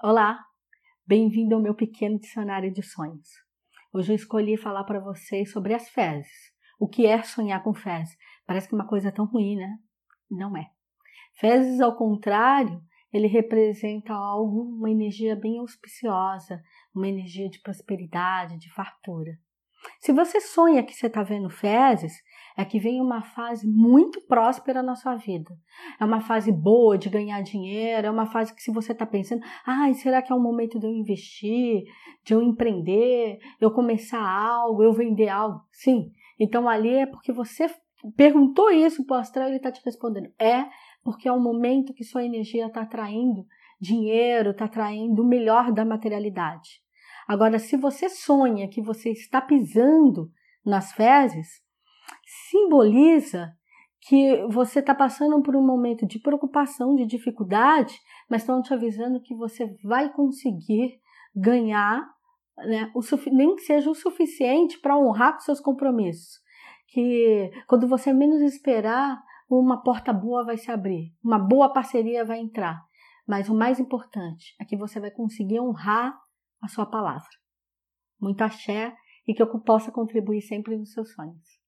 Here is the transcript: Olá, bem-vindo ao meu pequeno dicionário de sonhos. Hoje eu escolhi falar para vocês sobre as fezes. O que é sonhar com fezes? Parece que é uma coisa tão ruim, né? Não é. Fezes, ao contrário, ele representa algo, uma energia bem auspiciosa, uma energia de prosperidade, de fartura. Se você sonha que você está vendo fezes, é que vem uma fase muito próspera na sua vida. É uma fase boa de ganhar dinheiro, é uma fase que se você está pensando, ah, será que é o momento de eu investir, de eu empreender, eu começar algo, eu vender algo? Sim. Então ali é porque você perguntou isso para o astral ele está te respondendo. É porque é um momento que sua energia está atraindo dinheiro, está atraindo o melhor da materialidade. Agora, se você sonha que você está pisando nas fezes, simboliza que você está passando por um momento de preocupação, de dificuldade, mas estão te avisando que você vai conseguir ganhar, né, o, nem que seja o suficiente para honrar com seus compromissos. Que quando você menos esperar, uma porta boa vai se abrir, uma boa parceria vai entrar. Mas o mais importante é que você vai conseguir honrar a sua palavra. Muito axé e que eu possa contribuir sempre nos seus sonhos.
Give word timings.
Olá, 0.00 0.38
bem-vindo 1.04 1.56
ao 1.56 1.60
meu 1.60 1.74
pequeno 1.74 2.20
dicionário 2.20 2.72
de 2.72 2.84
sonhos. 2.84 3.30
Hoje 3.92 4.12
eu 4.12 4.14
escolhi 4.14 4.56
falar 4.56 4.84
para 4.84 5.00
vocês 5.00 5.50
sobre 5.50 5.74
as 5.74 5.88
fezes. 5.88 6.52
O 6.78 6.86
que 6.86 7.04
é 7.04 7.20
sonhar 7.24 7.64
com 7.64 7.74
fezes? 7.74 8.16
Parece 8.46 8.68
que 8.68 8.76
é 8.76 8.78
uma 8.78 8.86
coisa 8.86 9.10
tão 9.10 9.24
ruim, 9.24 9.56
né? 9.56 9.76
Não 10.30 10.56
é. 10.56 10.70
Fezes, 11.40 11.80
ao 11.80 11.96
contrário, 11.96 12.80
ele 13.12 13.26
representa 13.26 14.12
algo, 14.12 14.76
uma 14.76 14.88
energia 14.88 15.34
bem 15.34 15.58
auspiciosa, 15.58 16.62
uma 16.94 17.08
energia 17.08 17.50
de 17.50 17.60
prosperidade, 17.60 18.56
de 18.56 18.72
fartura. 18.72 19.32
Se 19.98 20.12
você 20.12 20.40
sonha 20.40 20.84
que 20.84 20.94
você 20.94 21.08
está 21.08 21.24
vendo 21.24 21.50
fezes, 21.50 22.12
é 22.58 22.64
que 22.64 22.80
vem 22.80 23.00
uma 23.00 23.22
fase 23.22 23.68
muito 23.68 24.20
próspera 24.22 24.82
na 24.82 24.96
sua 24.96 25.14
vida. 25.14 25.56
É 26.00 26.04
uma 26.04 26.20
fase 26.20 26.50
boa 26.50 26.98
de 26.98 27.08
ganhar 27.08 27.40
dinheiro, 27.40 28.08
é 28.08 28.10
uma 28.10 28.26
fase 28.26 28.52
que 28.52 28.60
se 28.60 28.72
você 28.72 28.90
está 28.90 29.06
pensando, 29.06 29.42
ah, 29.64 29.94
será 29.94 30.20
que 30.20 30.32
é 30.32 30.34
o 30.34 30.42
momento 30.42 30.76
de 30.76 30.84
eu 30.84 30.90
investir, 30.90 31.84
de 32.26 32.34
eu 32.34 32.42
empreender, 32.42 33.38
eu 33.60 33.70
começar 33.70 34.20
algo, 34.20 34.82
eu 34.82 34.92
vender 34.92 35.28
algo? 35.28 35.60
Sim. 35.70 36.10
Então 36.36 36.68
ali 36.68 36.96
é 36.96 37.06
porque 37.06 37.32
você 37.32 37.72
perguntou 38.16 38.72
isso 38.72 39.06
para 39.06 39.18
o 39.18 39.20
astral 39.20 39.46
ele 39.46 39.58
está 39.58 39.70
te 39.70 39.80
respondendo. 39.84 40.28
É 40.36 40.66
porque 41.04 41.28
é 41.28 41.32
um 41.32 41.40
momento 41.40 41.94
que 41.94 42.02
sua 42.02 42.24
energia 42.24 42.66
está 42.66 42.82
atraindo 42.82 43.46
dinheiro, 43.80 44.50
está 44.50 44.64
atraindo 44.64 45.22
o 45.22 45.28
melhor 45.28 45.70
da 45.70 45.84
materialidade. 45.84 46.82
Agora, 47.28 47.60
se 47.60 47.76
você 47.76 48.08
sonha 48.08 48.68
que 48.68 48.82
você 48.82 49.10
está 49.10 49.40
pisando 49.40 50.28
nas 50.66 50.90
fezes, 50.92 51.67
simboliza 52.50 53.52
que 54.00 54.46
você 54.46 54.78
está 54.78 54.94
passando 54.94 55.40
por 55.42 55.56
um 55.56 55.64
momento 55.64 56.06
de 56.06 56.18
preocupação, 56.18 56.94
de 56.94 57.04
dificuldade, 57.04 57.98
mas 58.30 58.42
estão 58.42 58.62
te 58.62 58.72
avisando 58.72 59.20
que 59.20 59.34
você 59.34 59.66
vai 59.82 60.12
conseguir 60.12 61.00
ganhar, 61.34 62.08
né, 62.58 62.90
o, 62.94 63.00
nem 63.32 63.54
que 63.56 63.62
seja 63.62 63.90
o 63.90 63.94
suficiente 63.94 64.80
para 64.80 64.98
honrar 64.98 65.34
com 65.34 65.40
seus 65.40 65.60
compromissos. 65.60 66.40
Que 66.88 67.50
quando 67.66 67.86
você 67.86 68.12
menos 68.12 68.40
esperar, 68.40 69.20
uma 69.50 69.82
porta 69.82 70.12
boa 70.12 70.44
vai 70.44 70.56
se 70.56 70.70
abrir, 70.70 71.12
uma 71.22 71.38
boa 71.38 71.72
parceria 71.72 72.24
vai 72.24 72.38
entrar. 72.38 72.80
Mas 73.26 73.48
o 73.48 73.54
mais 73.54 73.78
importante 73.78 74.54
é 74.60 74.64
que 74.64 74.76
você 74.76 74.98
vai 74.98 75.10
conseguir 75.10 75.60
honrar 75.60 76.18
a 76.62 76.68
sua 76.68 76.86
palavra. 76.86 77.28
Muito 78.20 78.42
axé 78.42 78.96
e 79.26 79.34
que 79.34 79.42
eu 79.42 79.60
possa 79.60 79.92
contribuir 79.92 80.40
sempre 80.40 80.76
nos 80.76 80.92
seus 80.92 81.12
sonhos. 81.12 81.67